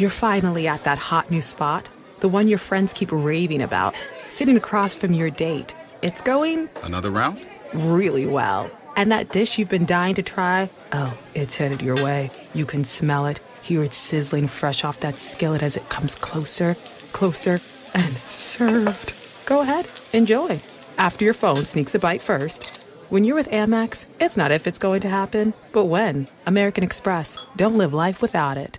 You're 0.00 0.08
finally 0.08 0.66
at 0.66 0.84
that 0.84 0.96
hot 0.96 1.30
new 1.30 1.42
spot, 1.42 1.90
the 2.20 2.28
one 2.30 2.48
your 2.48 2.56
friends 2.56 2.94
keep 2.94 3.12
raving 3.12 3.60
about, 3.60 3.94
sitting 4.30 4.56
across 4.56 4.94
from 4.94 5.12
your 5.12 5.28
date. 5.28 5.74
It's 6.00 6.22
going 6.22 6.70
Another 6.82 7.10
round? 7.10 7.38
really 7.74 8.24
well. 8.24 8.70
And 8.96 9.12
that 9.12 9.30
dish 9.30 9.58
you've 9.58 9.68
been 9.68 9.84
dying 9.84 10.14
to 10.14 10.22
try, 10.22 10.70
oh, 10.92 11.18
it's 11.34 11.58
headed 11.58 11.82
your 11.82 11.96
way. 11.96 12.30
You 12.54 12.64
can 12.64 12.84
smell 12.84 13.26
it, 13.26 13.40
hear 13.60 13.84
it 13.84 13.92
sizzling 13.92 14.46
fresh 14.46 14.84
off 14.84 15.00
that 15.00 15.16
skillet 15.18 15.62
as 15.62 15.76
it 15.76 15.90
comes 15.90 16.14
closer, 16.14 16.76
closer, 17.12 17.60
and 17.92 18.16
served. 18.30 19.12
Go 19.44 19.60
ahead, 19.60 19.86
enjoy. 20.14 20.60
After 20.96 21.26
your 21.26 21.34
phone 21.34 21.66
sneaks 21.66 21.94
a 21.94 21.98
bite 21.98 22.22
first. 22.22 22.88
When 23.10 23.24
you're 23.24 23.36
with 23.36 23.50
Amex, 23.50 24.06
it's 24.18 24.38
not 24.38 24.50
if 24.50 24.66
it's 24.66 24.78
going 24.78 25.02
to 25.02 25.08
happen, 25.08 25.52
but 25.72 25.84
when. 25.84 26.26
American 26.46 26.84
Express. 26.84 27.36
Don't 27.54 27.76
live 27.76 27.92
life 27.92 28.22
without 28.22 28.56
it. 28.56 28.78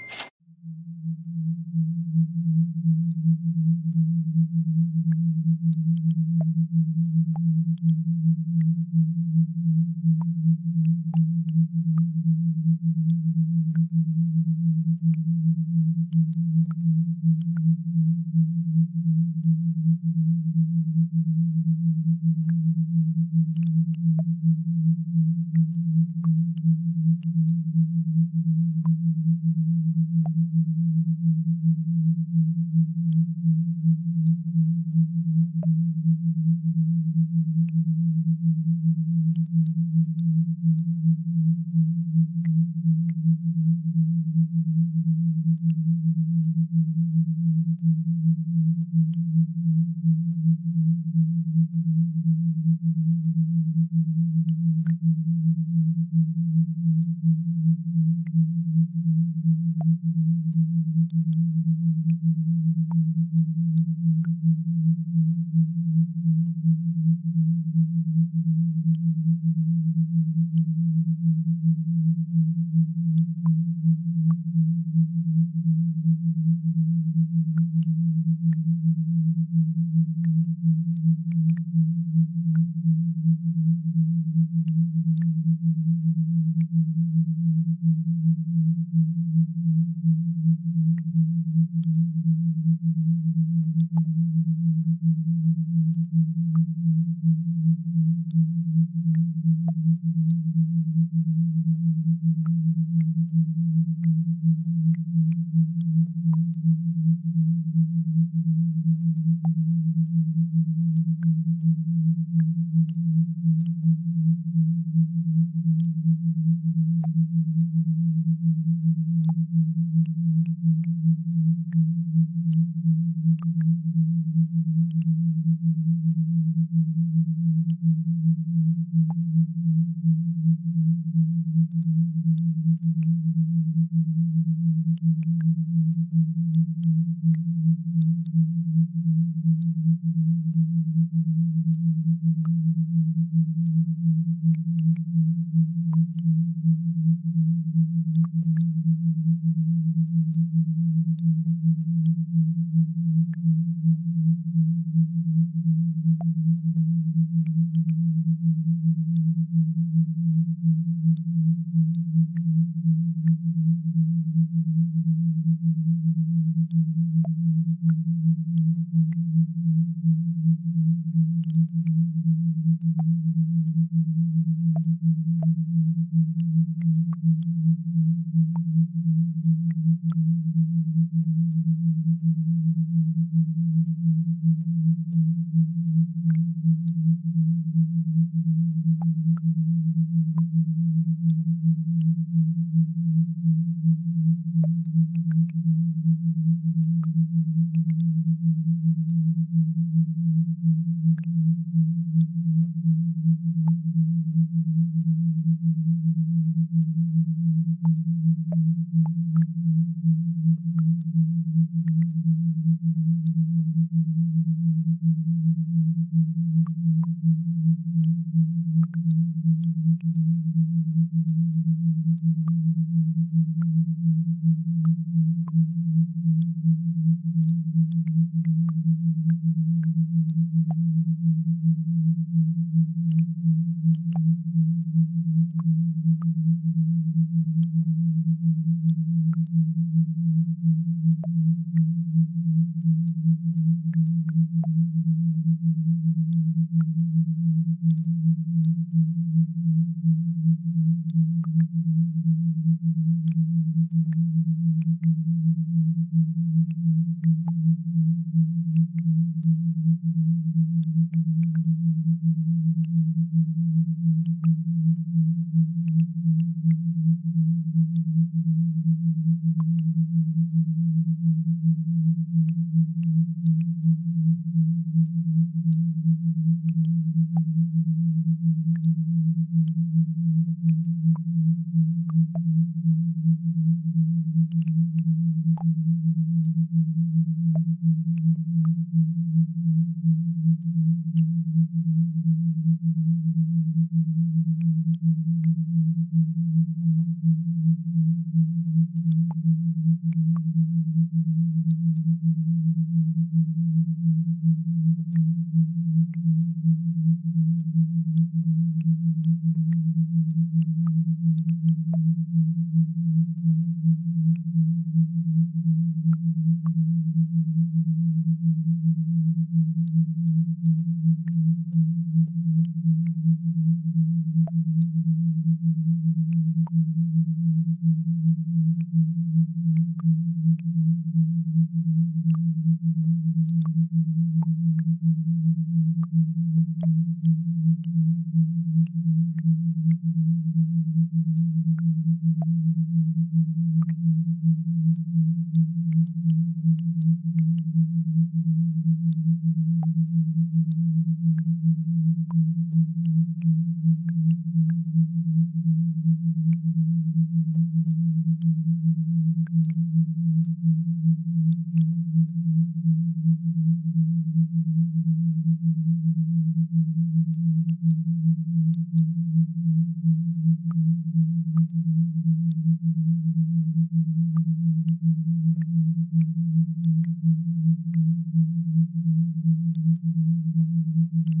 Mm-hmm. 381.13 381.40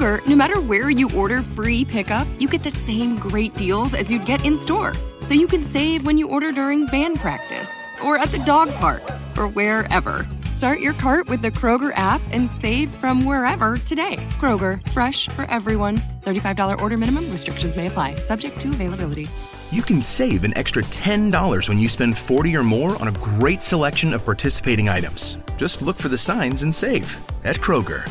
Kroger, 0.00 0.26
no 0.26 0.34
matter 0.34 0.58
where 0.62 0.88
you 0.88 1.10
order 1.14 1.42
free 1.42 1.84
pickup, 1.84 2.26
you 2.38 2.48
get 2.48 2.62
the 2.62 2.70
same 2.70 3.18
great 3.18 3.52
deals 3.54 3.92
as 3.92 4.10
you'd 4.10 4.24
get 4.24 4.46
in 4.46 4.56
store. 4.56 4.94
So 5.20 5.34
you 5.34 5.46
can 5.46 5.62
save 5.62 6.06
when 6.06 6.16
you 6.16 6.26
order 6.26 6.52
during 6.52 6.86
band 6.86 7.20
practice, 7.20 7.70
or 8.02 8.16
at 8.16 8.30
the 8.30 8.38
dog 8.46 8.70
park, 8.76 9.02
or 9.36 9.46
wherever. 9.46 10.26
Start 10.46 10.80
your 10.80 10.94
cart 10.94 11.28
with 11.28 11.42
the 11.42 11.50
Kroger 11.50 11.92
app 11.96 12.22
and 12.32 12.48
save 12.48 12.88
from 12.88 13.26
wherever 13.26 13.76
today. 13.76 14.16
Kroger, 14.38 14.80
fresh 14.88 15.28
for 15.28 15.44
everyone. 15.50 15.98
$35 16.22 16.80
order 16.80 16.96
minimum, 16.96 17.30
restrictions 17.30 17.76
may 17.76 17.86
apply, 17.86 18.14
subject 18.14 18.58
to 18.60 18.68
availability. 18.68 19.28
You 19.70 19.82
can 19.82 20.00
save 20.00 20.44
an 20.44 20.56
extra 20.56 20.82
$10 20.82 21.68
when 21.68 21.78
you 21.78 21.90
spend 21.90 22.16
40 22.16 22.56
or 22.56 22.64
more 22.64 22.96
on 23.02 23.08
a 23.08 23.12
great 23.12 23.62
selection 23.62 24.14
of 24.14 24.24
participating 24.24 24.88
items. 24.88 25.36
Just 25.58 25.82
look 25.82 25.96
for 25.96 26.08
the 26.08 26.16
signs 26.16 26.62
and 26.62 26.74
save 26.74 27.18
at 27.44 27.56
Kroger. 27.56 28.10